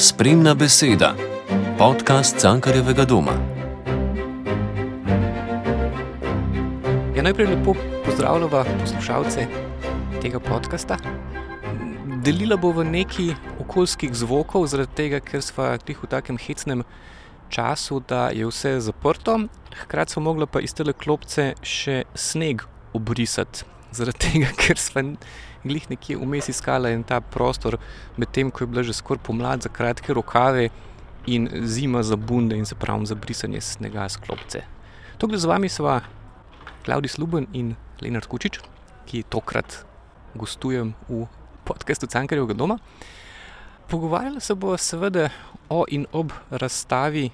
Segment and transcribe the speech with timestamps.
[0.00, 1.14] Spremna beseda,
[1.78, 3.34] podcast Cankarjevega doma.
[7.16, 9.46] Ja, najprej lepo pozdravljamo poslušalce
[10.22, 10.96] tega podcasta.
[12.24, 16.80] Delila bo v neki okoljskih zvokov, zaradi tega, ker smo v takem hecnem
[17.52, 19.36] času, da je vse zaprto.
[19.82, 22.64] Hkrati smo mogli pa iz tele klopce še sneg
[22.96, 25.04] obrisati, zaradi tega, ker smo
[25.64, 27.78] glih nekje vmes iskala in ta prostor,
[28.16, 30.68] medtem ko je bila že skoraj pomlad za kratke rokave
[31.26, 34.62] in zima za bunde in se pravi za brisanje snega s klopce.
[35.18, 36.00] Tukaj z vami sva
[36.84, 38.60] Klaudij Sluben in Leonard Kučič,
[39.06, 39.84] ki tokrat
[40.34, 41.26] gostujem v
[41.64, 42.78] podkastu Cankarjevega doma.
[43.88, 45.28] Pogovarjala se bo seveda
[45.68, 47.30] o in ob razstavi,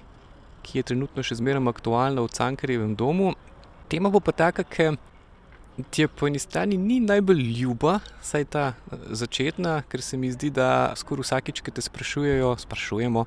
[0.62, 3.34] ki je trenutno še zmeraj aktualna v Cankarjevem domu.
[3.88, 4.96] Tema bo pa taka, ker
[5.90, 10.32] ti je po eni strani ni najbolj ljuba, saj ta eh, začetna, ker se mi
[10.32, 13.24] zdi, da skoraj vsakič, ki te sprašujejo, sprašujemo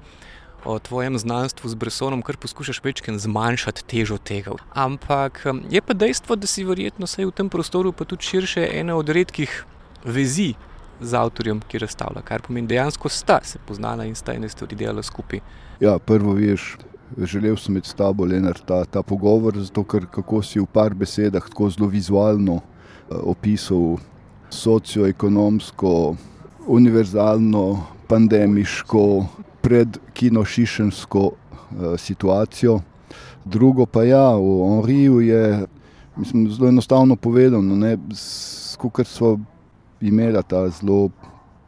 [0.65, 4.57] o tvojem znanstvu z Bresonom, kar poskušaš večkrat zmanjšati težo tega.
[4.73, 9.09] Ampak je pa dejstvo, da si verjetno v tem prostoru, pa tudi širše, ena od
[9.09, 9.65] redkih
[10.03, 10.53] vezi
[11.01, 15.03] z avtorjem, ki razstavlja, kar pomeni, dejansko sta se poznala in sta ene stvari delala
[15.03, 15.39] skupaj.
[15.79, 16.75] Ja, prvo veš,
[17.17, 21.43] želel sem med tabo Leonard, ta, ta pogovor, zato ker kako si v par besedah
[21.49, 23.97] tako zelo vizualno uh, opisal
[24.49, 26.15] socioekonomsko,
[26.67, 29.25] univerzalno, pandemiško,
[29.61, 31.35] predkinošišensko uh,
[31.97, 32.79] situacijo.
[33.45, 35.43] Drugo pa ja, v Henriju je
[36.19, 37.97] mislim, zelo enostavno povedano,
[38.77, 39.37] kot smo
[40.01, 41.09] imeli ta zelo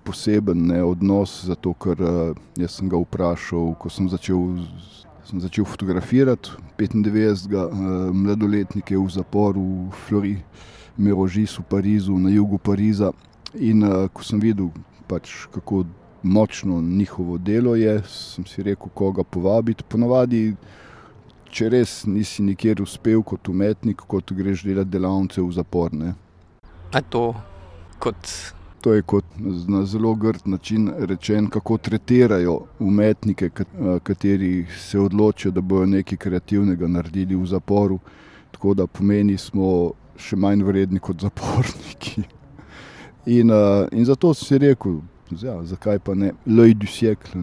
[0.04, 4.64] poseben ne, odnos, zato ker uh, sem ga vprašal, ko sem začel
[5.32, 7.48] sem začel fotografirati 95.
[7.48, 10.36] Uh, mladoletnike v zaporu v Flori,
[10.98, 13.14] Merožis v Parizu, na jugu Pariza.
[13.56, 14.68] In uh, ko sem videl,
[15.08, 15.86] pač, kako
[16.24, 19.88] močno njihovo delo je, sem si rekel, koga povabiti.
[19.88, 20.52] Ponavadi,
[21.48, 26.16] če res nisi nikjer uspel kot umetnik, kot greš delati delavnice v zaporne.
[28.04, 28.36] Kot
[28.82, 29.26] To je kot
[29.68, 33.50] na zelo grd način rečen, kako tretirajo umetnike,
[34.04, 38.00] kateri se odločijo, da bodo nekaj kreativnega naredili v zaporu.
[38.52, 42.24] Tako da pomeni, smo še manj vredni kot zaporniki.
[43.26, 43.54] In,
[43.92, 44.98] in zato sem si rekel,
[45.42, 47.38] ja, zakaj pa ne, lej du sjekl.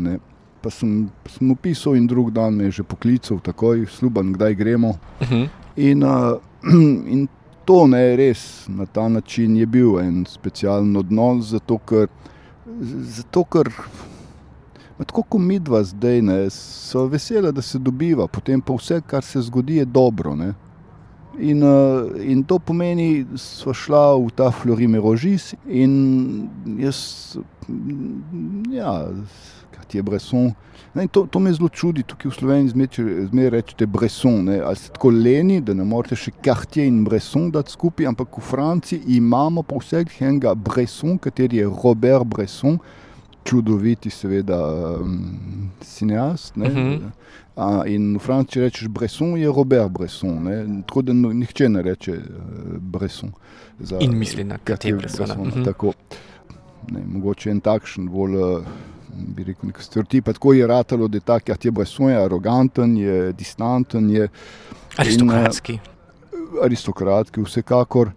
[0.59, 4.97] Pa sem, sem opisal in drug dan me je že poklical, takoj, sluban, kdaj gremo.
[5.20, 5.34] Uh mhm.
[5.34, 5.49] -huh.
[5.76, 6.03] in,
[7.15, 7.28] in
[7.68, 12.06] to ne res na ta način je bil en specialen odnos, zato ker,
[13.18, 13.68] zato ker
[15.04, 19.24] tako kot mi dva zdaj, ne, so vesela, da se dobiva, potem pa vse, kar
[19.24, 20.34] se zgodi, je dobro.
[20.36, 20.54] Ne.
[21.38, 21.62] In,
[22.19, 27.37] in to pomeni, da smo šla v ta Florime Rožis in jaz,
[28.75, 29.06] ja,
[29.76, 30.50] kot je Bresson.
[30.94, 32.71] Ne, to, to me zelo čudi, tukaj v Sloveniji
[33.31, 34.44] zmeraj rečete Bresson.
[34.49, 38.38] Ne, ali ste tako leni, da ne morete še Cartier in Bresson dati skupaj, ampak
[38.41, 42.81] v Franciji imamo pa vseh enega Bresson, kateri je Robert Bresson,
[43.47, 44.59] čudoviti, seveda,
[44.99, 46.56] um, cineast.
[46.56, 46.93] Ne, uh mhm.
[46.97, 47.10] -huh.
[47.58, 50.36] A, in v Franciji rečeš Bresson, je Robert Bresson.
[50.44, 53.32] Ne, tako da no, nihče ne reče uh, Bresson.
[53.80, 55.30] Za, in misli na Cartier Bresson.
[55.30, 55.62] Uh mhm.
[55.62, 55.92] -huh.
[57.06, 58.36] Mogoče en takšen bolj.
[58.36, 58.66] Uh,
[59.19, 60.24] bi rekel, nek stereotip.
[60.24, 64.28] Tako je ratalo, da je tak, ja, je Bresson, je aroganten, je distanten, je
[64.96, 65.72] aristokratski.
[65.72, 65.80] In,
[66.62, 68.12] aristokratski, vsekakor.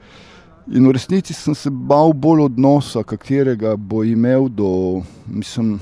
[0.72, 5.02] In v resnici sem se bal bolj odnosa, katerega bo imel do.
[5.28, 5.80] Mislim,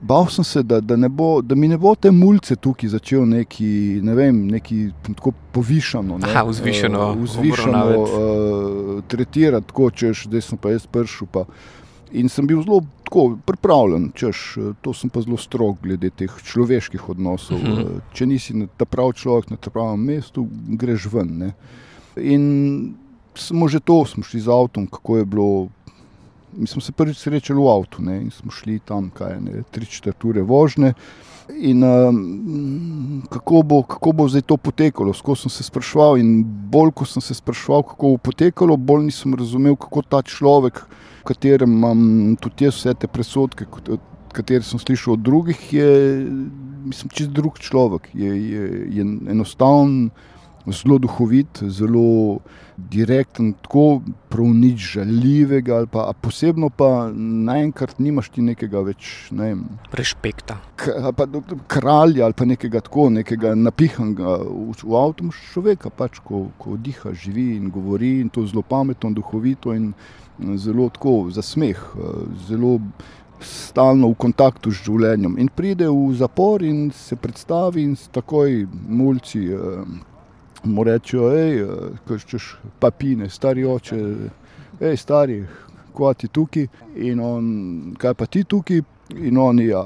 [0.00, 4.00] Bal sem se, da, da, bo, da mi ne bo te mulce tukaj začel neki,
[4.04, 6.18] ne vem, neki tako povišano.
[6.18, 7.00] Ne, Aha, vzvišeno.
[7.00, 11.30] Uh, vzvišeno uh, tretirati, tako češ, da sem pa jaz pršil.
[11.32, 11.46] Pa,
[12.16, 14.42] In sem bil zelo tako, pripravljen, češ,
[14.80, 17.58] to sem pa zelo strog glede teh človeških odnosov.
[17.58, 17.80] Uh mhm.
[17.80, 18.00] -huh.
[18.12, 21.38] Če nisi ta pravi človek na pravem mestu, greš ven.
[21.38, 21.52] Ne.
[22.16, 22.94] In
[23.34, 25.68] smo že to, smo šli z avtom, kako je bilo.
[26.56, 29.38] Mi smo se prvič srečali v avtu ne, in smo šli tam, kaj
[29.70, 30.94] tri četrt ure vožnje.
[31.62, 36.18] In um, kako, bo, kako bo zdaj to potekalo, skozi sem se sprašval.
[36.18, 36.40] In
[36.72, 40.86] bolj, ko sem se sprašval, kako bo potekalo, bolj nisem razumel, kako ta človek
[41.26, 43.66] katerem imam tudi jaz vse te presodke,
[44.36, 45.90] katere sem slišal od drugih, je
[46.86, 48.08] mislim, čist drug človek.
[48.14, 48.64] Je, je,
[48.98, 50.10] je enostaven,
[50.72, 52.38] zelo duhovit, zelo
[52.76, 55.84] direkten, tako prav nič žaljivega.
[55.92, 59.64] Pa, posebno pa naenkrat nimaš ti nekega več ne vem,
[59.96, 60.58] rešpekta.
[61.70, 67.14] Kralja ali pa nekega tako, nekega napihnega v, v avtu človeka, pač, ko, ko diha,
[67.14, 69.74] živi in govori in to zelo pametno, duhovito.
[69.74, 69.92] In,
[70.36, 71.78] Zelo tako za smeh,
[72.44, 72.74] zelo
[73.40, 75.38] stalno v kontaktu z življenjem.
[75.40, 79.84] In pride v zapor in se predstavi, in takoj mulci uh,
[80.66, 83.96] mu rečejo: hej, uh, češ papine, stari oče,
[84.80, 85.40] hej, stari,
[85.96, 87.48] kva ti tukaj in on,
[87.98, 88.82] kaj pa ti tukaj.
[89.06, 89.84] In, on, ja.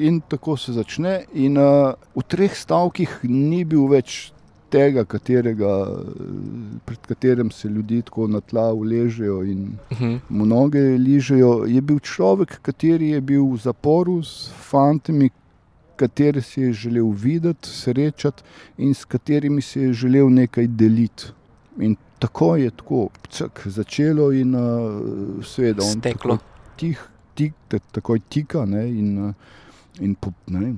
[0.00, 1.26] in tako se začne.
[1.36, 4.32] In, uh, v treh stavkih ni bil več
[4.72, 5.72] tega, katerega,
[6.88, 10.18] pred katerim se ljudje tako na tla uležejo in uh -huh.
[10.28, 15.30] mu noge ližejo, je bil človek, kateri je bil v zaporu s fantami,
[16.02, 18.42] kateri si je želel videti, srečati
[18.78, 21.30] in s katerimi si je želel nekaj deliti.
[21.78, 26.36] In tako je tako cak, začelo in uh, seveda on Steklo.
[26.36, 27.02] tako tih,
[27.34, 27.54] tik,
[27.92, 29.34] takoj tika ne, in, uh,
[30.00, 30.76] in po, ne vem,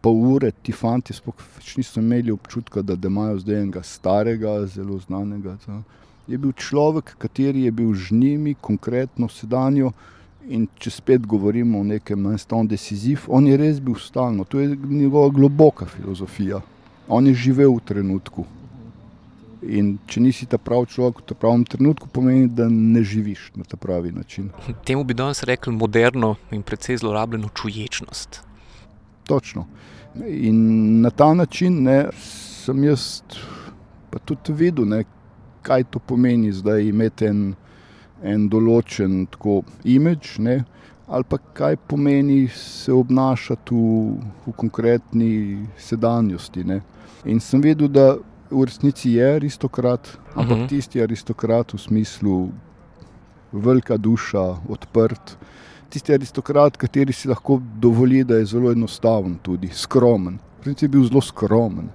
[0.00, 1.34] pol ure ti fanti sploh
[1.76, 5.56] niso imeli občutka, da, da imajo zdaj enega starega, zelo znanega.
[5.64, 5.82] Ta.
[6.28, 9.92] Je bil človek, kateri je bil z njimi, konkretno sedanjo.
[10.46, 14.76] In če spet govorimo o nekem enostavnem decisivu, on je res bil stalno, to je
[14.76, 16.60] njegova globoka filozofija.
[17.08, 18.44] On je živel v trenutku.
[19.62, 23.76] In če nisi ta pravi človek v pravem trenutku, pomeni, da ne živiš na ta
[23.76, 24.50] pravi način.
[24.86, 28.42] Temu bi danes rekli moderno in precej zlorabljeno čuječnost.
[29.26, 29.66] Točno.
[30.24, 33.22] In na ta način ne, sem jaz
[34.10, 35.04] pa tudi videl, ne,
[35.62, 37.54] kaj to pomeni zdaj imeti en,
[38.22, 40.64] en določen tako imidž, ne,
[41.08, 44.16] ali pa kaj pomeni se obnašati v,
[44.46, 45.32] v konkretni
[45.78, 46.64] sedanjosti.
[46.64, 46.80] Ne.
[47.24, 48.16] In sem videl, da
[48.50, 50.68] v resnici je aristokrat, ampak uh -huh.
[50.68, 52.48] tisti aristokrat v smislu
[53.52, 55.36] velika duša, odprt
[55.88, 60.38] tisti aristokrat, kateri si lahko dovoli, da je zelo enostaven, tudi skromen.
[60.62, 61.88] Princ je bil zelo skromen.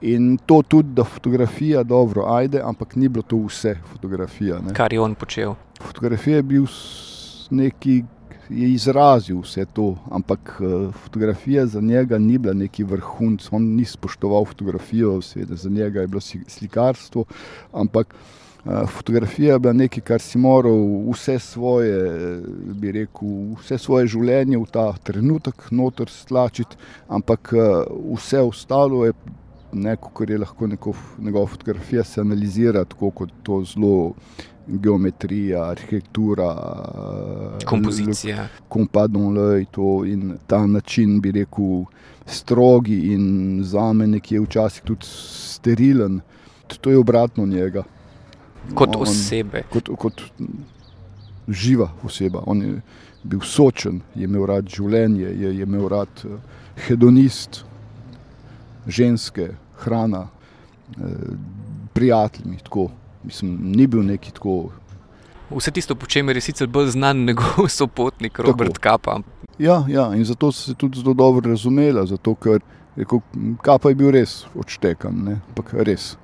[0.00, 4.60] In to tudi, da fotografija dobro ajde, ampak ni bilo to vse fotografija.
[4.60, 4.74] Ne.
[4.74, 5.54] Kar je on počel.
[5.82, 6.66] Fotografija je bil
[7.50, 8.02] neki.
[8.50, 10.56] Je izrazil vse to, ampak
[11.02, 16.06] fotografija za njega ni bila neki vrhunc, on ni spoštoval fotografijo, seveda za njega je
[16.06, 17.24] bilo slikarstvo,
[17.72, 18.14] ampak
[18.86, 22.40] Fotografija je bila nekaj, kar si moral vse svoje,
[22.74, 26.76] bi rekel, vse svoje življenje v ta trenutek noter stlačiti,
[27.08, 27.54] ampak
[28.16, 29.14] vse ostalo je
[29.72, 34.12] neko, kar je lahko neko, njegova fotografija se analizira, tako kot to zelo.
[34.70, 36.46] Geometrija, arhitektura,
[37.66, 38.44] kompozicija.
[38.68, 39.64] Kompadon le
[40.06, 41.84] in ta način, bi rekel,
[42.26, 46.20] strogi in za me nekje včasih tudi sterilen.
[46.80, 47.82] To je obratno njega.
[48.74, 49.62] Kot on, osebe.
[49.72, 50.22] Kot, kot
[51.48, 52.42] živa oseba.
[52.46, 52.80] On je
[53.22, 56.22] bil sočen, je imel rad življenje, je, je imel rad
[56.86, 57.64] hedonist,
[58.86, 59.48] ženske,
[59.78, 60.28] hrana,
[60.96, 61.04] eh,
[61.92, 62.58] prijatelji.
[62.64, 62.88] Tako.
[63.24, 64.70] Mislim, ni bil neki tako.
[65.50, 68.82] Vse tisto, po čemer je sicer bolj znan njegov sopotnik, Robert tako.
[68.82, 69.20] Kapa.
[69.58, 72.60] Ja, ja, in zato se tudi zelo dobro razumela, zato ker
[72.96, 73.20] rekel,
[73.62, 76.16] Kapa je bil res odštekan, ampak res.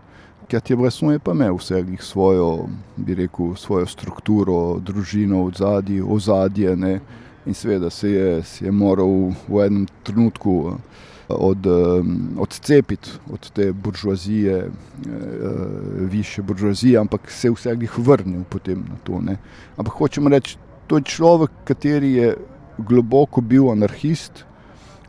[0.50, 6.76] Katja Bresson je pa imel vse svojo, bi rekel, svojo strukturo, družino v zadnji, ozadje.
[6.76, 7.00] Ne?
[7.47, 10.79] In seveda se je, se je moral v enem trenutku
[11.28, 11.67] od,
[12.38, 14.70] odcepiti od te buržoazije, eh,
[16.00, 19.20] više buržoazije, ampak se je vseh vrnil potem na to.
[19.20, 19.37] Ne?
[19.76, 22.37] Ampak hočem reči, to je človek, kateri je
[22.78, 24.45] globoko bil anarhist.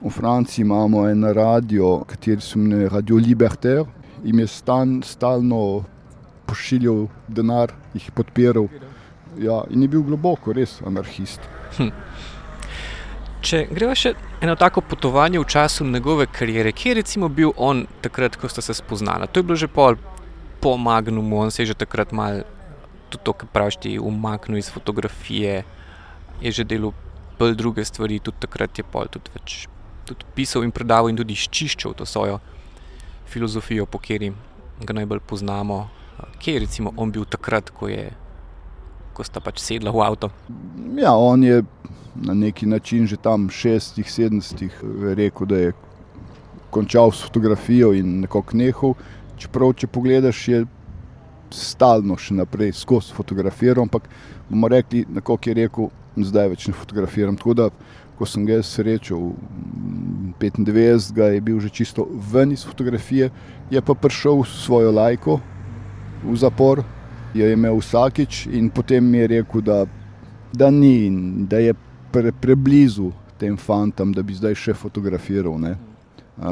[0.01, 3.85] V Franciji imamo en radio, kateri se imenuje Radio Libertaire
[4.23, 5.83] jim je stan, stalno
[6.45, 8.67] pošiljal denar, jih podpiral.
[9.37, 11.41] Ja, in je bil globoko, res anarhist.
[11.77, 11.91] Hm.
[13.47, 14.11] Če gremo še
[14.43, 18.59] eno tako potovanje v času njegove kariere, kje je recimo bil on takrat, ko ste
[18.65, 19.29] se spoznali?
[19.31, 19.95] To je bilo že pol
[20.59, 22.41] po Magnumu, on se je že takrat mal,
[23.07, 25.63] tudi to, kar praviš, umaknil iz fotografije,
[26.43, 26.91] je že delal
[27.39, 29.69] bolj druge stvari, tudi takrat je pol tudi več
[30.03, 32.41] tudi pisal in predaval in tudi izčiščal to svojo
[33.31, 34.33] filozofijo, po kateri
[34.83, 35.85] ga najbolj poznamo.
[36.43, 38.11] Kje je recimo on bil takrat, ko, je,
[39.15, 40.35] ko sta pač sedla v avto?
[40.99, 41.63] Ja, on je
[42.21, 44.79] na neki način že tam v 60-ih, 70-ih
[45.15, 45.73] rekel, da je
[46.69, 48.93] končal s fotografijo in nekako nehal.
[49.37, 50.65] Čeprav, če pogledaš, je
[51.53, 54.09] stalno še naprej skozi fotografiral, ampak
[54.49, 57.37] bomo rekli, nekako je rekel, zdaj več ne fotografiram.
[57.37, 57.69] Tako da
[58.17, 59.31] ko sem ga srečal,
[60.41, 63.29] 95, je bil že čisto ven iz fotografije,
[63.69, 65.39] je pa prišel s svojo lajko
[66.25, 66.81] v zapor,
[67.33, 69.85] jo je imel vsakič in potem mi je rekel, da,
[70.53, 71.09] da ni,
[71.45, 71.73] da je
[72.17, 75.59] pre, preblizu tem fantom, da bi zdaj še fotografiral.
[75.61, 75.75] Ne.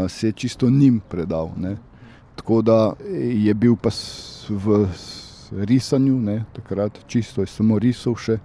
[0.09, 1.51] Se je čisto njim predal.
[1.57, 1.75] Ne.
[2.35, 2.79] Tako da
[3.09, 3.89] je bil pa
[4.49, 4.85] v
[5.65, 8.39] risanju, ne, takrat čisto je samo risal še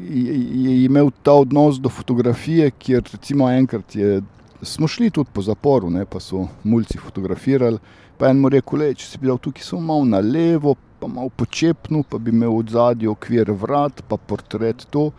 [0.00, 0.34] je,
[0.64, 4.22] je imel ta odnos do fotografije, kjer recimo enkrat je,
[4.62, 7.78] smo šli tudi po zaporu, ne, pa so mulci fotografirali.
[8.16, 11.28] Pa en mu rekel, le, če si bil tukaj samo malo na levo, pa malo
[11.28, 15.10] počepnu, pa bi imel od zadnji okvir vrat, pa portret to.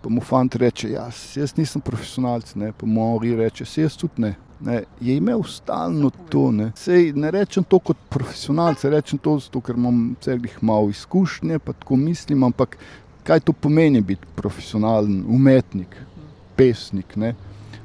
[0.00, 3.98] Pa mu fant reče, ja, jaz nisem profesionalc, ne, pa mu ori reče, se jaz
[4.00, 4.34] tudi ne.
[4.60, 6.50] Ne, je imel stalno to.
[6.52, 6.72] Ne.
[6.76, 11.72] Sej, ne rečem to kot profesionalce, rečem to zato, ker imam celih malo izkušnje, pa
[11.72, 12.76] tako mislim, ampak
[13.24, 15.96] kaj to pomeni biti profesionalen umetnik,
[16.56, 17.16] pesnik.
[17.16, 17.34] Ne.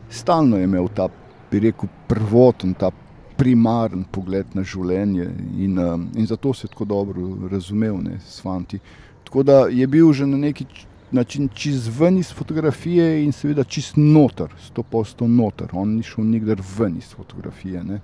[0.09, 1.07] Stalno je imel ta,
[1.51, 2.91] bi rekel, prvoten, ta
[3.35, 5.27] primaren pogled na življenje
[5.59, 8.79] in, um, in zato se je tako dobro razumel ne, s fanti.
[9.27, 10.65] Tako da je bil že na neki
[11.11, 15.69] način čist ven iz fotografije in seveda čist noter, sto posto noter.
[15.73, 17.83] On ni šel nikdar ven iz fotografije.
[17.83, 17.99] Ne.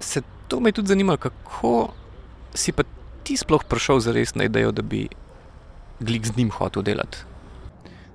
[0.00, 1.92] Se to me tudi zanima, kako
[2.54, 2.82] si pa
[3.22, 5.08] ti sploh prišel za res na idejo, da bi
[6.00, 7.18] glik z njim hotel delati?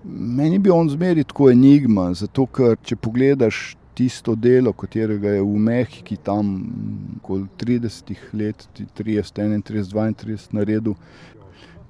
[0.04, 5.60] Meni bi on zmeri tako enigma, zato ker če pogledaš tisto delo, katerega je v
[5.60, 6.50] Mehiki tam
[7.22, 10.96] okoli 30 let, 30, 31, 32 naredil,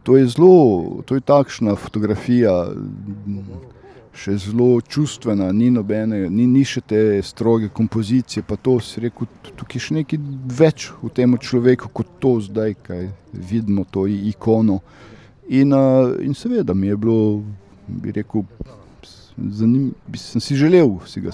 [0.03, 2.51] to je zelo, to je takšna fotografija,
[4.13, 9.29] še zelo čustvena, ni nobene, ni, ni še te stroge kompozicije, pa to si rekel,
[9.57, 10.21] tukaj je še nekaj
[10.59, 14.81] več v tem človeku, kot to zdaj, kaj vidimo, to ikono.
[15.49, 15.73] In,
[16.23, 17.19] in seveda mi je bilo,
[17.87, 18.45] bi rekel,
[19.37, 21.33] zanim, bi sem si želel si ga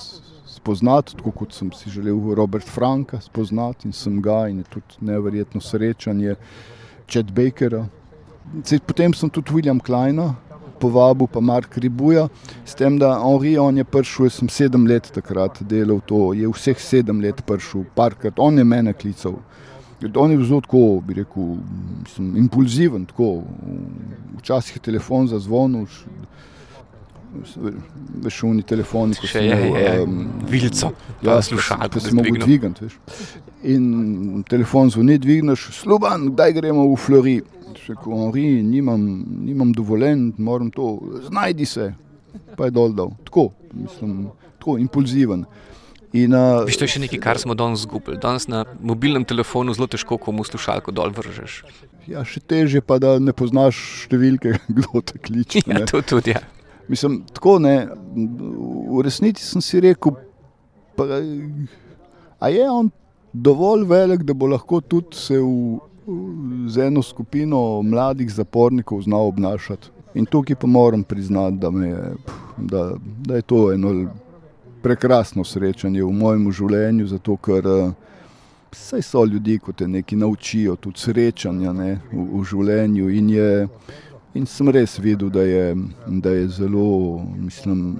[0.49, 5.05] spoznati, tako kot sem si želel Robert Franka spoznati in sem ga in je tudi
[5.11, 6.35] neverjetno srečanje
[7.07, 7.87] Chet Bakera.
[8.85, 10.35] Potem sem tudi William Kleina
[10.79, 12.29] povabil, pa Mark Ribuja,
[12.65, 16.47] s tem, da Henri, on je prišel, jaz sem sedem let takrat delal to, je
[16.47, 19.35] vseh sedem let prišel, parkrat, on je mene klical.
[20.15, 21.57] On je zelo tako, bi rekel,
[22.05, 23.43] mislim, impulziven, tako.
[24.39, 25.83] Včasih je telefon zazvonil,
[28.23, 30.05] veš, šumni telefoni, ko se je
[30.47, 32.95] vilco, ja, slušal, da se lahko dvigneš.
[33.67, 36.95] In telefon zvoni, dvigneš, sluban, kdaj gremo v
[37.69, 37.87] Flori.
[37.87, 41.93] Rekel, Henri, nimam, nimam dovoljen, moram to, znajdi se,
[42.57, 43.11] pa je dol dol.
[43.25, 45.45] Tako, mislim, tako impulziven.
[46.13, 48.17] In, uh, Viš, to je še nekaj, kar smo danes izgubili.
[48.17, 51.61] Danes na mobilnem telefonu zelo težko komu slušalko dol vržeš.
[52.09, 55.61] Ja, še teže pa, da ne poznaš številke, kdo te kliče.
[55.69, 56.33] Ja, to tudi.
[56.33, 56.41] Ja.
[56.89, 57.75] Mislim, tako ne.
[58.15, 60.17] V resnici sem si rekel,
[60.97, 62.89] da je on
[63.33, 65.77] dovolj velik, da bo lahko tudi se v,
[66.67, 69.89] z eno skupino mladih zapornikov znal obnašati.
[70.13, 72.13] In tukaj pa moram priznati, da, je,
[72.57, 72.91] da,
[73.25, 74.09] da je to eno
[74.81, 77.67] prekrasno srečanje v mojem življenju, zato ker
[78.71, 83.09] vse so ljudi, ko te nekaj naučijo, tudi srečanja ne, v, v življenju.
[83.09, 83.67] In, je,
[84.33, 85.75] in sem res videl, da je,
[86.07, 87.99] da je zelo, mislim.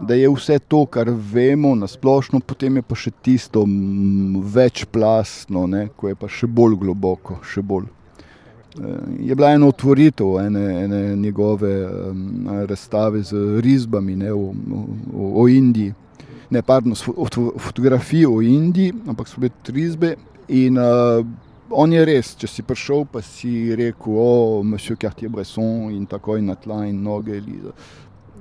[0.00, 3.64] Da je vse to, kar vemo, na splošno, potem je pa še tisto
[4.54, 7.38] večplastno, ne, ko je pa še bolj globoko.
[7.44, 7.88] Še bolj.
[9.24, 11.70] Je bila ena otvoritev ene, ene njegove
[12.68, 15.94] razstave z risbami ne, o, o, o Indiji,
[16.50, 16.94] ne pardon,
[17.58, 20.16] fotografije o Indiji, ampak so bile risbe.
[20.48, 21.24] In uh,
[21.70, 26.36] on je res, če si prišel, pa si rekel, o, monsieur Cartier Bresson in tako
[26.36, 27.40] in na tla in noge.
[27.40, 27.72] Eliza.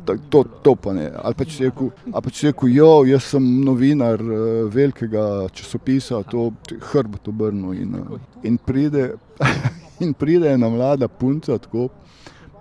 [0.05, 1.09] To, to pa ne.
[1.23, 1.89] Ali pa če si rekel,
[2.29, 6.51] če si rekel jo, jaz sem novinar uh, velikega časopisa, to
[6.91, 9.15] hrbet obrnil in, uh, in pride.
[9.99, 11.89] in pride ena mlada punca, tako,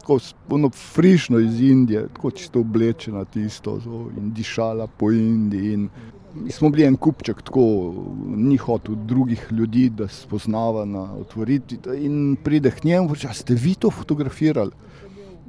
[0.01, 5.73] tako spolno frišno iz Indije, tako čisto oblečena tisto zo, in dišala po Indiji.
[5.73, 5.89] In
[6.35, 7.95] mi smo bili en kupček, tako
[8.37, 11.79] ni hotel drugih ljudi, da se spoznava na otvoriti.
[11.99, 14.71] In pride k njemu, reče, ste vi to fotografirali?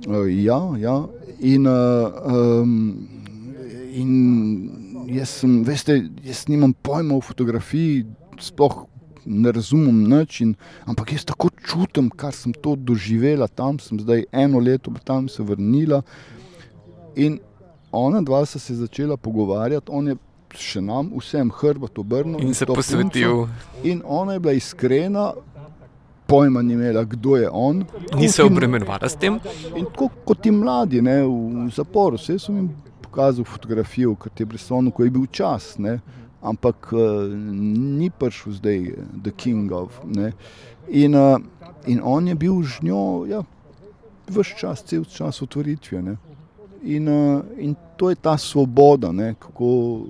[0.08, 0.98] Uh, ja, ja.
[1.40, 2.12] In, uh,
[2.62, 3.08] um,
[3.92, 4.12] in
[5.08, 8.06] jaz sem, veste, jaz nimam pojma o fotografiji,
[8.42, 8.86] sploh
[9.26, 10.54] ne razumem nič, in,
[10.86, 15.44] ampak jaz tako čutim, kar sem to doživela tam, sem zdaj eno leto tam se
[15.44, 16.04] vrnila.
[17.16, 17.40] In
[17.92, 20.18] ona dva sta se začela pogovarjati, on je
[20.56, 23.48] še nam, vsem hrbtom obrnil in se posvetil.
[23.84, 25.34] In ona je bila iskrena.
[26.28, 27.84] Pojma ni imela, kdo je on.
[28.16, 29.40] Ni se obremenjevala s tem.
[29.76, 32.70] In tako kot ti mladi ne, v zaporu, vse sem jim
[33.02, 35.76] pokazal fotografijo, kot je Bresonu, ko je bil čas.
[35.78, 36.00] Ne
[36.46, 37.26] ampak uh,
[37.98, 38.80] ni prišel zdaj,
[39.24, 39.98] The King of.
[40.88, 41.42] In, uh,
[41.86, 43.42] in on je bil z njo ja,
[44.30, 46.04] vse čas, cel čas otvoritve.
[46.84, 49.34] In, uh, in to je ta svoboda, ne?
[49.40, 50.06] kako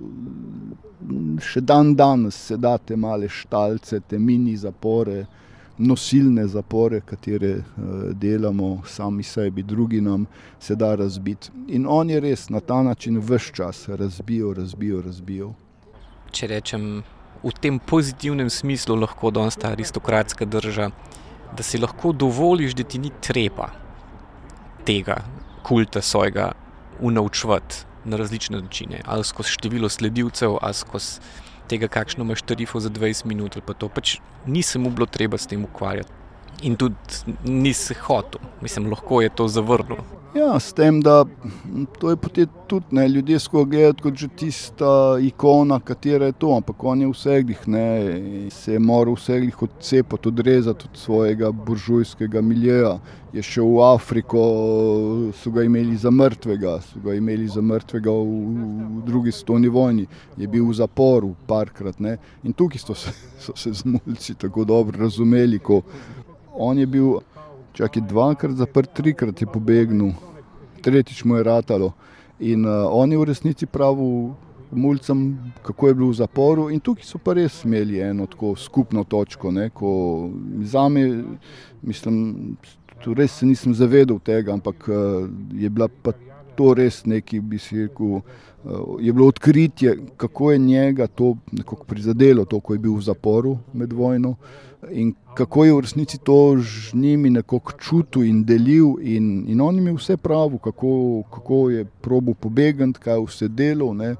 [1.39, 5.25] še dan danes se da te male štalce, te mini zapore,
[5.77, 7.63] nosilne zapore, katere uh,
[8.13, 10.25] delamo sami sebi, drugi nam
[10.59, 11.51] se da razbiti.
[11.67, 15.53] In on je res na ta način vse čas razbijal, razbijal, razbijal.
[16.31, 17.03] Če rečem
[17.43, 20.91] v tem pozitivnem smislu, lahko danes ta aristokratska država,
[21.55, 23.69] da si lahko dovoliš, da ti ni treba
[24.85, 25.21] tega
[25.63, 26.51] kulta svojega
[26.99, 31.19] unaučvati na različne načine, ali skozi število sledilcev, ali skozi
[31.67, 33.57] tega, kakšno imaš tarifo za 20 minut.
[33.65, 36.14] Pač nisem mu bilo treba s tem ukvarjati.
[36.63, 36.95] In tudi
[37.43, 39.99] nisem hotel, mislim, lahko je to zavrnil.
[40.35, 41.25] Ja, s tem, da
[41.99, 46.49] to je potem tudi ne, ljudje skozi gledati kot že tista ikona, katera je to,
[46.57, 47.85] ampak on je vseh, ne,
[48.51, 52.97] se je moral vseh odcepati, odrezati od svojega buržujskega miljeja.
[53.33, 54.41] Je šel v Afriko,
[55.35, 58.35] so ga imeli za mrtvega, so ga imeli za mrtvega v,
[58.99, 60.05] v drugi svetovni vojni,
[60.37, 61.99] je bil v zaporu parkrat.
[61.99, 62.17] Ne.
[62.43, 65.81] In tukaj so se, so se zmulci tako dobro razumeli, ko
[66.57, 67.19] on je bil.
[67.75, 70.13] Čak dvakrat zaprt, trikrat je pobegnil,
[70.79, 71.91] tretjič mu je ratalo.
[72.39, 74.31] In uh, on je v resnici pravil
[74.71, 76.69] mulcem, kako je bil v zaporu.
[76.71, 79.51] In tukaj so pa res imeli eno tako skupno točko.
[79.51, 79.69] Ne,
[80.63, 81.03] za me,
[81.81, 82.55] mislim,
[83.05, 86.15] res se nisem zavedal tega, ampak uh, je bila pa
[86.55, 88.21] to res neki, bi si rekel.
[88.99, 91.35] Je bilo odkritje, kako je njega to
[91.87, 94.35] prizadelo, to, ko je bil v zaporu med vojno,
[94.91, 98.95] in kako je v resnici to z njimi nekako čutil in delil.
[99.01, 103.93] In, in on jim je vse pravil, kako, kako je probo pobegati, kaj vse delal.
[103.95, 104.15] Ne.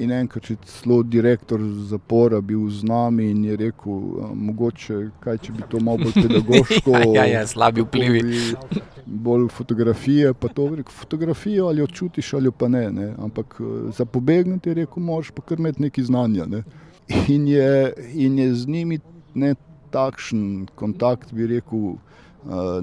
[0.00, 3.98] In enkrat je celo direktor zapora bil z nami in je rekel,
[4.34, 6.94] mogoče kaj, če bi to malo bolj pedagoško.
[7.16, 8.22] ja, ja, slabi vplivi.
[9.24, 13.08] Bolj fotografije, pa to rekel, fotografijo ali jo čutiš ali pa ne, ne.
[13.18, 13.56] Ampak
[13.96, 16.46] za pobegniti je rekel, moraš pa kar imeti neki znanja.
[16.46, 16.62] Ne.
[17.34, 19.00] In, je, in je z njimi
[19.34, 19.54] ne,
[19.90, 22.78] takšen kontakt, bi rekel, uh,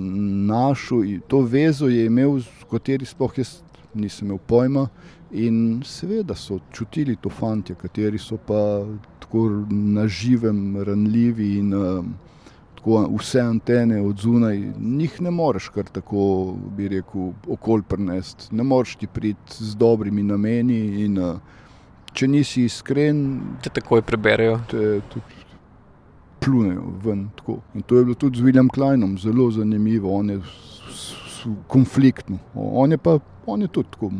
[0.51, 3.61] našel to vezo je imel, s kateri sploh jaz
[3.93, 4.87] nisem imel pojma.
[5.31, 8.85] In seveda so čutili to fanti, kateri so pa
[9.19, 12.05] tako na živem, ranljivi in uh,
[12.75, 14.57] tako vse antene od zunaj.
[14.79, 18.55] Njih ne moreš kar tako, bi rekel, okol prenesti.
[18.55, 21.35] Ne moreš ti priti z dobrimi nameni in uh,
[22.13, 23.19] če nisi iskren,
[23.61, 24.61] te takoj preberejo.
[24.71, 25.43] Te tudi
[26.39, 27.27] plunejo ven.
[27.35, 27.59] Tako.
[27.75, 30.39] In to je bilo tudi z William Kleinom zelo zanimivo, on je
[31.67, 32.39] konfliktno.
[32.55, 34.11] On je pa on je tudi tako,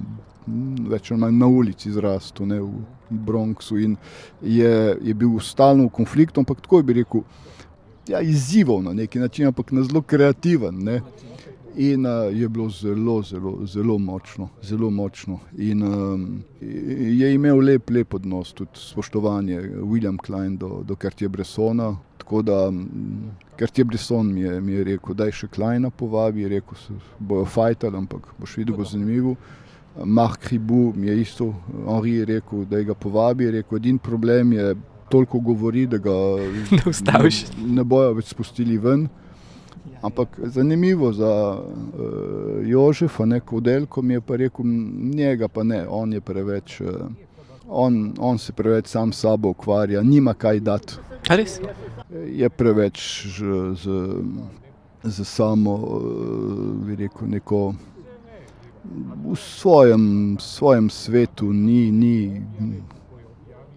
[0.89, 3.95] več ali manj na ulici zrastel, ne, v Bronxu in
[4.41, 4.71] je,
[5.03, 7.23] je bil stalno v konfliktu, ampak tako bi rekel,
[8.07, 10.83] ja, izzival na neki način, ampak na zelo kreativen.
[10.83, 11.01] Ne.
[11.77, 14.49] In uh, je bilo zelo, zelo, zelo močno.
[14.65, 15.39] Zelo močno.
[15.61, 16.23] In um,
[16.59, 21.91] je imel lep, lep odnos, tudi spoštovanje William Klein do, do Kartija Bressona,
[22.27, 22.71] Tako da,
[23.55, 26.75] ker ti je Brisson mi je, mi je rekel, da je še Kleina povabi, rekel,
[26.75, 29.35] se bojo fajtali, ampak boš videl, bo zanimivo.
[30.03, 31.47] Mark Ribu mi je isto,
[31.85, 34.75] Henri je rekel, da ga povabi, rekel, edin problem je,
[35.07, 36.17] toliko govori, da ga
[37.07, 37.31] ne,
[37.79, 39.07] ne bojo več spustili ven.
[40.03, 41.63] Ampak zanimivo za uh,
[42.67, 44.67] Jožefa, neko delko mi je pa rekel,
[45.15, 47.07] njega pa ne, on je preveč, uh,
[47.69, 51.05] on, on se preveč sam s sabo ukvarja, nima kaj dati.
[51.29, 51.59] Res?
[52.25, 53.85] Je preveč z,
[55.03, 55.77] z samo,
[56.85, 57.73] bi rekel, neko
[59.25, 62.41] v svojem, svojem svetu, ni, ni,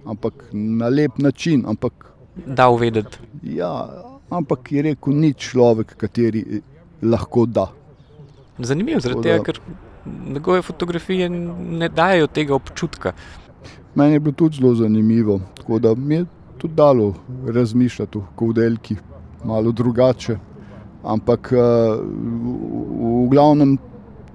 [0.07, 1.65] ampak na lep način.
[1.67, 1.93] Ampak,
[2.47, 3.19] da, uvedeti.
[3.43, 3.89] Ja,
[4.31, 6.63] ampak je rekel, ni človek, kateri
[7.03, 7.71] lahko da.
[8.59, 9.61] Zanimivo, zaradi tega, ker
[10.07, 13.13] njegove fotografije ne dajo tega občutka.
[13.95, 15.41] Meni je bilo tudi zelo zanimivo.
[15.57, 16.25] Tako da mi je
[16.61, 17.15] tudi dalo
[17.47, 18.97] razmišljati o kodelki,
[19.45, 20.37] malo drugače.
[21.03, 21.61] Ampak uh,
[23.01, 23.79] v, glavnem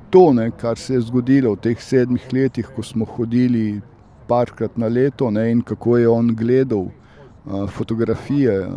[0.10, 3.82] to, ne, kar se je zgodilo v teh sedmih letih, ko smo hodili
[4.28, 8.60] parkrat na leto ne, in kako je on gledal uh, fotografije.
[8.66, 8.74] Uh,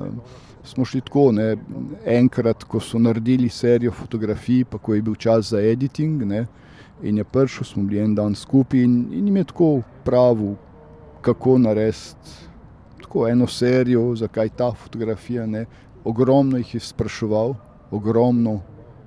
[0.64, 1.54] smo šli tako, ne,
[2.04, 6.26] enkrat, ko so naredili serijo fotografij, pa ko je bil čas za editing.
[6.28, 6.46] Ne,
[7.02, 10.56] In je prišel, smo bili en dan skupaj, in, in jim je tako pravil,
[11.22, 12.47] kako narediti
[13.08, 15.46] tako eno serijo, zakaj ta fotografija.
[15.46, 15.64] Ne?
[16.04, 17.54] Ogromno jih je spraševal,
[17.90, 18.60] ogromno.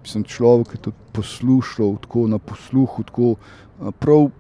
[0.03, 3.03] Sem človek, ki je to poslušal, tako na posluhu.
[3.05, 3.35] Tako,
[4.01, 4.31] prav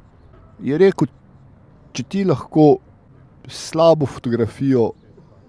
[0.57, 1.07] je rekel,
[1.93, 2.79] če ti lahko
[3.45, 4.91] slabo fotografijo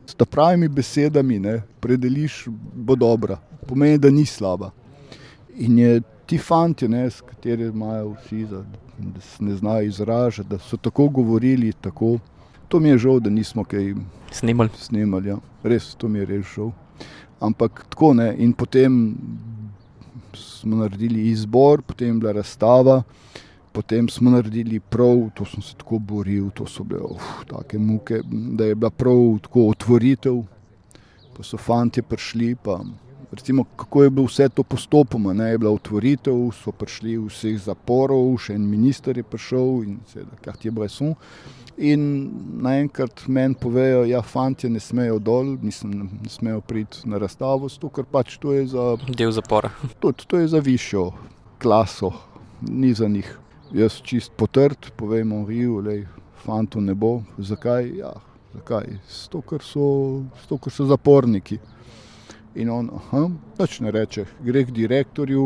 [0.04, 2.44] s pravimi besedami ne, predeliš,
[2.74, 3.38] bo dobra.
[3.66, 4.70] Pomeni, da ni slaba.
[5.56, 8.60] In je ti fanti, ne, s katerimi imajo vsi, da,
[8.98, 12.18] da se ne znajo izražati, da so tako govorili, tako.
[12.72, 13.94] To mi je žal, da nismo kaj
[14.32, 14.70] snimali.
[14.78, 15.36] snimali ja.
[15.62, 16.70] Res, to mi je res žal.
[17.40, 18.30] Ampak tako ne.
[18.38, 19.12] In potem
[20.32, 23.02] smo naredili izbor, potem je bila razstava,
[23.72, 28.22] potem smo naredili prav, to sem se tako boril, to so bile uf, take muke,
[28.24, 30.40] da je bila prav tako otvoritev,
[31.36, 32.54] pa so fanti prišli.
[32.54, 32.80] Pa,
[33.32, 35.50] recimo, kako je bilo vse to postopoma, ne?
[35.50, 40.56] je bila otvoritev, so prišli vseh zaporov, še en minister je prišel in seveda, kar
[40.56, 41.14] ti je brezum.
[41.82, 42.02] In
[42.62, 47.70] naenkrat meni povejo, da ja, fanti ne smejo dol, mislim, ne smejo priti na razstavo,
[47.72, 48.92] zato ker pač to je za.
[49.08, 49.72] Del zapora.
[50.02, 51.08] Tudi to je za višjo
[51.62, 52.12] klaso,
[52.68, 53.38] ni za njih.
[53.72, 55.46] Jaz čist potrd, povemo,
[55.82, 56.08] da je
[56.44, 57.22] fantu ne bo.
[57.38, 57.88] Zakaj?
[57.96, 58.12] Ja,
[58.52, 58.98] zakaj?
[59.08, 59.86] Zato, ker so,
[60.42, 61.58] zato, ker so zaporniki.
[62.54, 65.44] In on, aha, nič ne reče, gre k direktorju,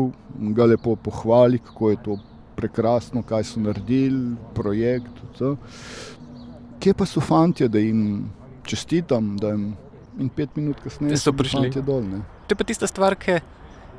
[0.55, 2.17] ga lepo pohvali, kako je to
[2.57, 5.21] prekrasno, kaj so naredili, projekt.
[5.37, 5.55] To.
[6.79, 8.27] Kje pa so fanti, da jim
[8.67, 9.69] čestitam, da jim
[10.19, 12.01] in pet minut kasneje so prišli dol.
[12.03, 12.23] Ne?
[12.47, 13.39] To je pa tista stvar, ki,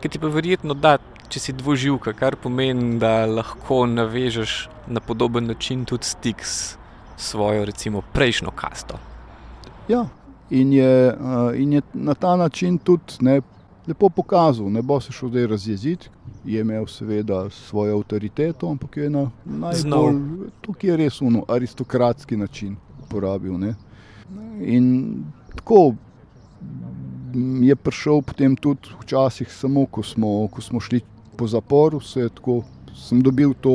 [0.03, 5.47] ki ti pa verjetno da, če si dvoživka, kar pomeni, da lahko navežeš na podoben
[5.47, 6.77] način tudi stik s
[7.17, 8.99] svojo, recimo, prejšnjo kasto.
[9.89, 10.07] Ja,
[10.51, 11.17] in je,
[11.57, 13.41] in je na ta način tudi ne,
[13.87, 16.11] lepo pokazal, ne bo se šel zdaj razjeziti.
[16.45, 20.21] Je imel seveda svojo avtoriteto, ampak je na najbolj,
[20.61, 23.59] tukaj je res uno, aristokratski način uporabil.
[23.59, 23.75] Ne.
[24.61, 25.25] In
[25.57, 25.95] tako
[27.63, 31.01] je prišel potem tudi včasih, samo ko smo, ko smo šli
[31.37, 32.63] po zaporu, se je tako.
[32.99, 33.73] Sem dobil to,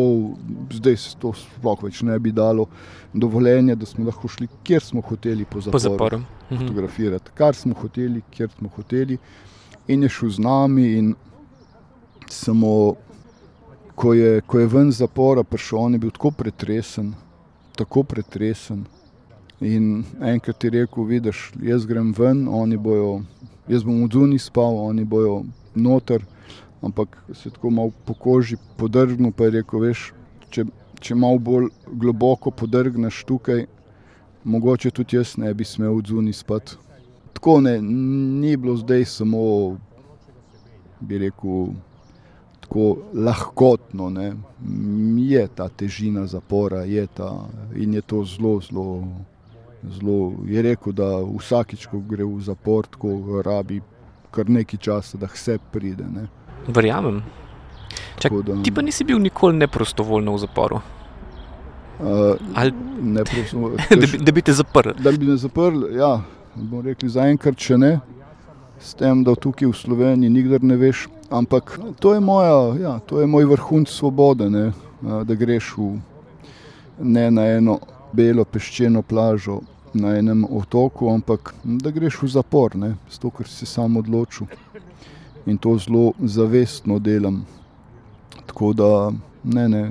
[0.74, 2.68] zdaj se to sploh več ne bi dalo
[3.14, 5.72] dovoljenje, da smo lahko šli, kjer smo hoteli po zaporu.
[5.72, 6.20] Po zaporu.
[6.52, 6.60] Mhm.
[6.60, 9.18] Fotografirati, kar smo hoteli, kjer smo hoteli.
[9.88, 11.16] In je šel z nami, in
[12.30, 12.96] samo
[13.96, 17.14] ko je, ko je ven zapora prišel, on je bil tako pretresen,
[17.76, 18.86] tako pretresen.
[19.62, 23.22] In enkrat je rekel: Vidiš, jaz grem ven, oni bojo,
[23.68, 25.44] jaz bom v Duni spal, oni bojo
[25.76, 26.26] noter.
[26.84, 30.12] Ampak se tako malo po koži podrgnil, pa je rekel: Veš,
[30.50, 30.66] če,
[31.00, 33.66] če malo bolj globoko podrgneš tukaj,
[34.44, 36.76] mogoče tudi jaz ne bi smel v Duni spati.
[37.34, 39.44] Tako ne, ni bilo zdaj samo,
[41.00, 41.72] bi rekel
[42.60, 44.10] tako lahkotno.
[44.10, 44.34] Ne.
[45.24, 47.32] Je ta težina zapora, je ta,
[47.76, 48.90] in je to zelo, zelo.
[49.84, 53.82] Zelo je rekel, da vsakič, ko gre v zapor, tako rabi
[54.34, 56.06] kar nekaj časa, da vse pride.
[56.10, 56.28] Ne.
[56.68, 57.24] Verjamem.
[58.20, 60.80] Čak, da, ti pa nisi bil nikoli neprostovoljno v zaporu.
[62.00, 63.78] Uh, Ali, neprostovoljno.
[63.90, 64.94] da, bi, da bi te zaprli.
[65.00, 66.22] Da bi me zaprli, ja,
[66.56, 67.92] bomo rekli zaenkrat, če ne,
[68.80, 73.20] s tem, da tukaj v Sloveniji nikdar ne veš, Ampak to je, moja, ja, to
[73.20, 74.72] je moj vrhunc svobode, ne,
[75.02, 75.88] da greš v,
[77.02, 77.80] ne na eno
[78.14, 79.62] belo peščeno plažo
[79.98, 84.46] na enem otoku, ampak da greš v zapor, ne, zato ker si sam odločil.
[85.46, 87.46] In to zelo zavestno delam.
[88.46, 89.12] Tako da
[89.44, 89.84] ne, ne,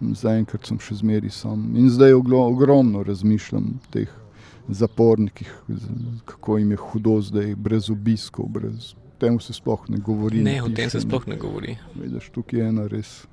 [0.00, 1.68] zaenkrat sem še zmeri sam.
[1.76, 4.12] In zdaj ogromno razmišljam o teh
[4.68, 5.52] zapornikih,
[6.24, 10.42] kako jim je hudo zdaj, brez obiskov, brez tem se sploh ne govori.
[10.42, 11.76] Ne, o tem se sploh ne govori.
[11.94, 13.24] Vidiš, tukaj je ena res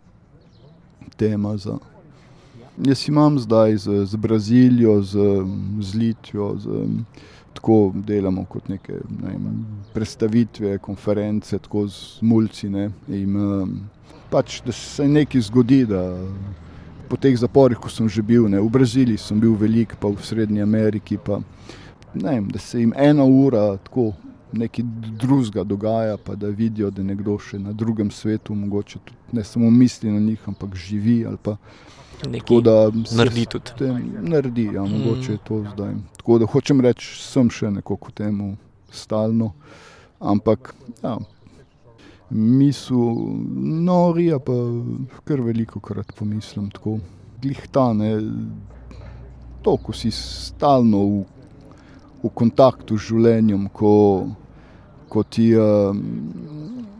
[1.19, 1.57] tema.
[1.57, 1.77] Za...
[2.85, 5.43] Jaz imam zdaj z, z Brazilijo, z,
[5.79, 6.87] z Litvijo, z,
[7.53, 9.33] tako delamo kot neke ne,
[9.93, 12.69] predstavitve, konference, tako z mulci.
[12.69, 13.37] Ne, in,
[14.29, 15.85] pač, da se nekaj zgodi.
[17.09, 20.23] Po teh zaporih, ko sem že bil, ne, v Braziliji sem bil velik, pa v
[20.23, 21.41] Srednji Ameriki, pa,
[22.15, 24.13] ne, da se jim ena ura tako
[24.53, 24.85] nekaj
[25.21, 29.43] drugega dogaja, pa da vidijo, da je nekdo še na drugem svetu, mogoče tudi ne
[29.43, 31.25] samo misli na njih, ampak živi.
[32.31, 33.71] Tako da se naredi tudi.
[33.77, 35.33] Tem, naredi, ja, mogoče mm.
[35.33, 35.93] je to zdaj.
[36.17, 38.53] Tako da hočem reči, sem še nekako temu
[38.93, 39.51] stalno,
[40.19, 41.17] ampak ja,
[42.29, 43.17] misel,
[43.83, 44.55] nori, pa
[45.27, 46.99] kar veliko krat pomislim tako.
[47.41, 48.13] Glihtane,
[49.63, 51.23] to, ko si stalno v,
[52.23, 53.93] v kontaktu z življenjem, ko,
[55.11, 55.91] ko ti, uh,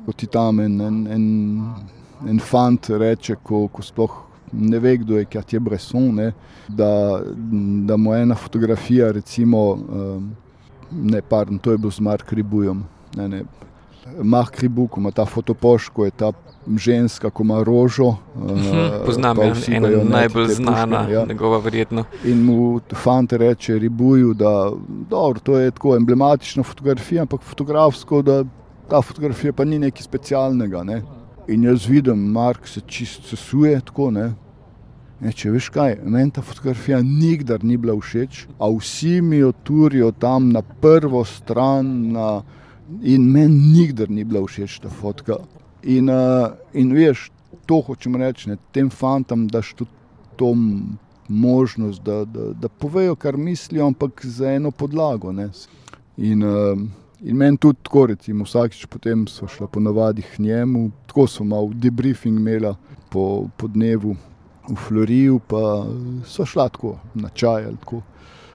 [0.03, 1.25] ko ti tam en, en, en,
[2.29, 4.19] en fant reče, ko, ko sploh
[4.53, 6.31] ne ve, kdo je, kaj je Bresson, ne,
[6.67, 7.21] da,
[7.87, 10.23] da mu ena fotografija, recimo, uh,
[10.91, 12.83] ne, pardon, to je bil z Mark Ribujem.
[13.17, 13.43] Ne, ne,
[14.23, 16.31] Mark Ribu, ko ima ta fotopoš, ko je ta
[16.77, 18.07] ženska, ko ima rožo.
[18.35, 21.25] Uh, Poznam jo, ena najbolj znana, ja.
[21.25, 22.03] njegova verjetno.
[22.25, 24.71] In mu fante reče Ribuju, da
[25.09, 28.43] dobro, to je tako emblematična fotografija, ampak fotografsko, da
[28.89, 30.83] ta fotografija pa ni nekaj specialnega.
[30.83, 31.01] Ne.
[31.47, 34.11] In jaz vidim, Mark se čisto sesuje tako.
[34.11, 34.31] Ne.
[35.23, 39.53] Ne, če veš kaj, meni ta fotografija nikdar ni bila všeč, a vsi mi jo
[39.63, 42.41] turijo tam na prvo stran, na,
[43.01, 45.39] In meni nikdar ni bila všeč ta fotka.
[45.83, 47.29] In, uh, in veš,
[47.67, 49.91] to hočem reči, ne, tem fantom daš tudi
[50.37, 50.53] to
[51.27, 55.31] možnost, da, da, da povejo, kar mislijo, ampak za eno podlago.
[55.31, 55.49] Ne.
[56.17, 56.83] In, uh,
[57.23, 61.43] in meni tudi tako, recimo, vsakič potem so šla po navadi k njemu, tako so
[61.43, 62.75] malo debriefing imela
[63.09, 64.15] po, po dnevu
[64.69, 65.85] v Floriju, pa
[66.25, 68.01] so šla tako na čaj ali tako.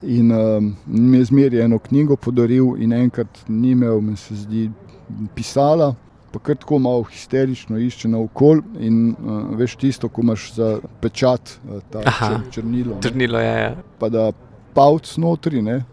[0.01, 4.69] In um, mi je zmeraj eno knjigo podaril, in enkrat ni imel, mi se zdi,
[5.35, 5.95] pisala,
[6.31, 8.61] pa kar tako malo histerično išče na okolje.
[8.79, 12.95] In uh, veš tisto, ko imaš za pečat, uh, ta Aha, čr, črnilo.
[12.95, 13.01] ne.
[13.01, 13.55] Trnilo je.
[13.61, 13.75] ja.
[13.99, 14.31] Pa da
[14.73, 15.61] pavc notri.
[15.61, 15.83] Ne?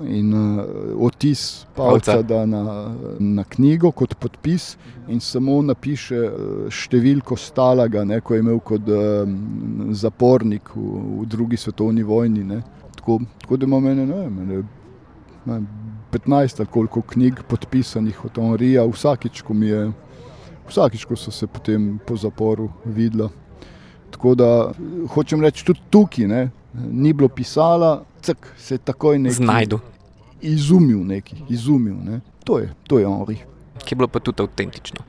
[0.00, 2.12] In uh, otis Pavca.
[2.12, 4.76] pavca da na, na knjigo kot podpis,
[5.08, 9.34] in samo napiše uh, številko Stalaga, ne, ko je imel kot um,
[9.92, 12.44] zapornik v, v drugi svetovni vojni.
[12.44, 12.62] Ne.
[12.96, 14.62] Tako, tako da ima mene, ne vem, ne,
[15.44, 15.68] vem,
[16.12, 19.84] 15 ali koliko knjig podpisanih od Henrija, vsakič, ko mi je,
[20.68, 23.28] vsakič, ko so se potem po zaporu videla.
[24.12, 24.48] Tako da
[25.12, 26.42] hočem reči, tudi tukaj ne,
[26.74, 29.80] ni bilo pisala, cek, se je takoj nekaj Znajdu,
[30.40, 32.20] izumil, neki, izumil ne.
[32.44, 33.38] To je, to je Henri,
[33.84, 35.04] ki je bilo pa tudi avtentično.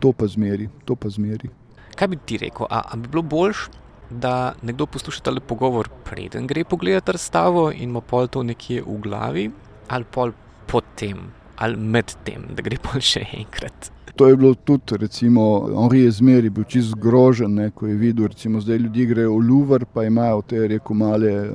[0.00, 1.48] to pa zmeri, to pa zmeri.
[1.96, 2.66] Kaj bi ti rekel?
[2.70, 3.68] A, a bi bilo boljš,
[4.10, 8.98] da nekdo posluša tale pogovor, preden gre pogledat razstavo in ima pol to nekje v
[9.00, 9.50] glavi,
[9.88, 10.32] ali pol
[10.66, 13.90] potem, ali med tem, da gre pol še enkrat.
[14.14, 18.26] To je bilo tudi, recimo, Henri je zmeri bil čist zgrožen, ne, ko je videl,
[18.26, 21.50] recimo, zdaj ljudi grejo v Louvre, pa imajo te, rekel, male eh,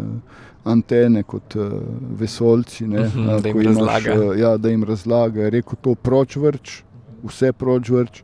[0.66, 1.70] antene kot uh,
[2.12, 4.14] vesolci, ne, Mhm, a, da jim imaš, razlaga.
[4.26, 6.82] eh, Ja, da jim razlaga, je rekel to pročvrč,
[7.24, 8.24] vse pročvrč,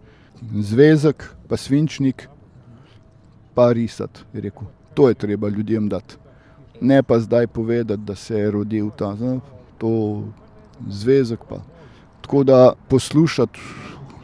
[0.54, 2.28] zvezek, pa svinčnik,
[3.54, 4.64] pa risati, je rekel.
[4.94, 6.16] To je treba ljudem dati.
[6.82, 9.40] Ne pa zdaj povedati, da se je rodil ta, zna,
[9.78, 10.24] to
[10.90, 11.62] zvezek pa.
[12.22, 13.60] Tako da poslušati,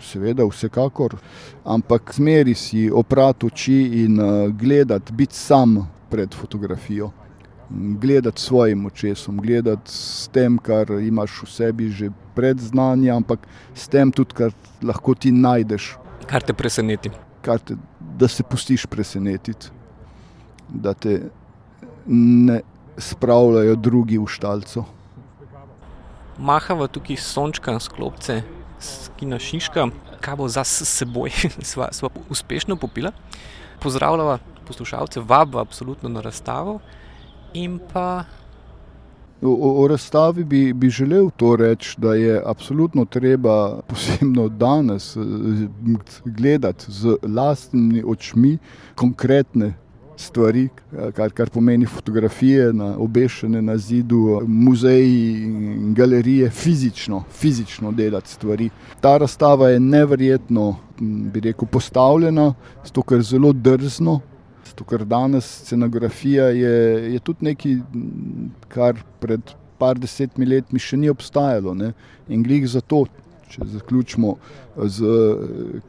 [0.03, 1.15] seveda, vsekakor,
[1.63, 7.11] ampak zmeri si oprati oči in uh, gledati, biti sam pred fotografijo.
[7.73, 13.87] Gledati svojim očesom, gledati s tem, kar imaš v sebi že pred znanjem, ampak s
[13.87, 14.51] tem tudi, kar
[14.83, 17.11] lahko ti najdeš, Kar te preseneti.
[17.41, 17.75] kar te,
[18.17, 19.67] da se pustiš presenetiti,
[20.69, 21.21] da te
[22.07, 22.61] ne
[22.97, 24.83] spravljajo drugi v štalco.
[26.37, 28.41] Mahava tukaj sončka, sklopce,
[28.81, 29.87] skina šiška,
[30.21, 31.31] kaj bo za seboj,
[31.71, 33.11] sva, sva uspešno popila.
[33.79, 36.79] Pozdravljava poslušalce, vabva absolutno na razstavo
[37.93, 38.23] pa
[39.41, 45.15] O, o, o razstavi bi, bi želel to reči, da je absolutno treba, posebno danes,
[45.17, 45.19] eh,
[46.25, 48.57] gledati z lastnimi očmi
[48.95, 49.73] konkretne
[50.21, 50.67] stvari,
[51.15, 58.69] kar, kar pomeni fotografije, na, obešene na zidu, muzeji in galerije, fizično, fizično delati stvari.
[59.01, 62.53] Ta razstava je neverjetno, bi rekel, postavljena,
[62.85, 64.19] zato ker je zelo drzno.
[64.65, 66.75] Zato, ker danes scenografija je,
[67.13, 67.75] je tudi nekaj,
[68.71, 69.41] kar pred
[69.81, 71.73] par desetimi letmi še ni obstajalo.
[71.75, 71.91] Ne?
[72.29, 73.05] In glih zato,
[73.51, 74.35] če zaključimo
[74.77, 75.13] z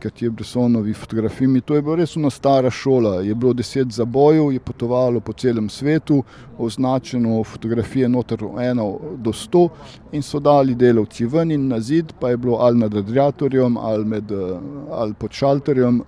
[0.03, 3.21] Katje-Bressonovi fotografijami, to je bila res ena stara šola.
[3.23, 6.23] Je bilo deset zabojev, je potovalo po celem svetu,
[6.59, 9.69] označeno fotografije noter od 1 do 100
[10.13, 14.05] in so dali delavci ven in na zid, pa je bilo ali nad radiatorjem ali,
[14.05, 14.59] med, eh,
[14.91, 16.03] ali pod šalterjem,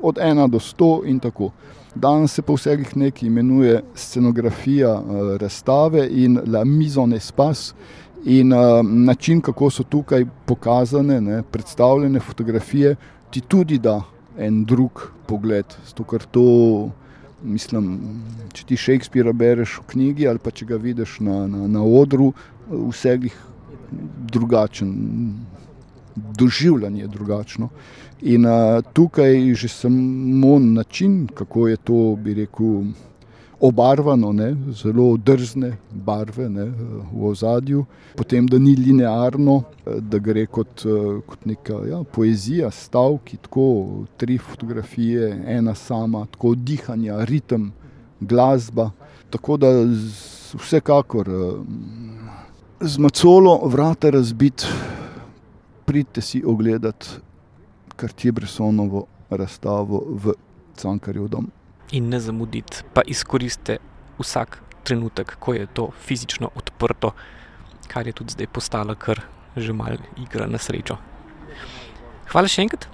[0.00, 1.50] od 1 do 100 in tako.
[1.96, 5.02] Danes se po vseh nekaj imenuje scenografija
[5.40, 7.72] razstave in la mise en espace.
[8.24, 12.96] In uh, način, kako so tukaj pokazane, ne, predstavljene fotografije,
[13.30, 14.02] ti tudi da
[14.38, 15.66] en drug pogled.
[15.86, 16.46] Zato, ker to,
[17.42, 17.98] mislim,
[18.52, 22.32] če ti Shakespeara bereš v knjigi ali pa če ga vidiš na, na, na odru,
[22.70, 23.28] vseh
[24.32, 24.92] drugačen,
[26.16, 27.68] doživljanje je drugačno.
[28.22, 32.90] In uh, tukaj že samo način, kako je to, bi rekel,
[33.60, 36.66] obarvano, ne, zelo drzne barve ne,
[37.12, 37.84] v ozadju,
[38.16, 40.84] potem da ni linearno, da gre kot,
[41.26, 43.66] kot neka ja, poezija, stavki, tako
[44.16, 47.72] tri fotografije, ena sama, tako dihanja, ritem,
[48.20, 48.90] glasba.
[49.30, 51.28] Tako da z, vsekakor
[52.80, 54.64] z macolo vrata razbiti,
[55.84, 57.08] pridite si ogledati
[57.96, 60.34] Cartier-Bressonovo razstavo v
[60.76, 61.48] Cankarjev dom.
[61.90, 63.78] In ne zamuditi, pa izkoristite
[64.18, 67.12] vsak trenutek, ko je to fizično odprto,
[67.88, 69.20] kar je tudi zdaj postalo kar
[69.56, 70.96] že malo igra na srečo.
[72.28, 72.88] Hvala še enkrat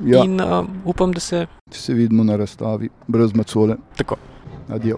[0.00, 3.76] Ja, in uh, upam, da se se vidimo na razstavi, brez macole.
[3.96, 4.16] tako.
[4.68, 4.96] Adijo.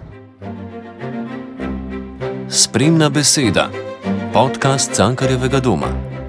[2.48, 3.70] Spremna beseda,
[4.32, 6.19] podcast Cankarjevega doma.